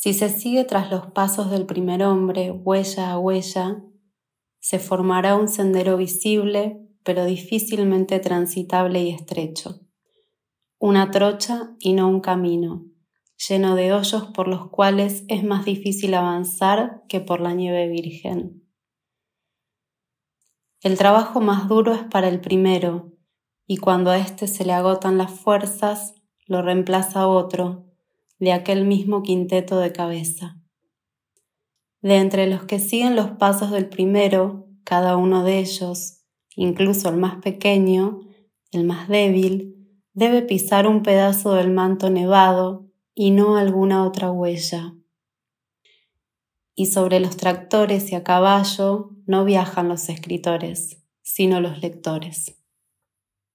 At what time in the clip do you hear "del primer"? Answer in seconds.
1.50-2.04